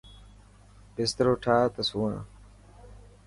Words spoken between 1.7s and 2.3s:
ته سوان.